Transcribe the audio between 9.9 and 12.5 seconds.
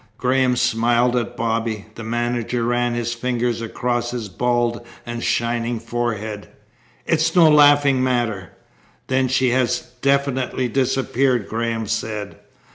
definitely disappeared?" Graham said.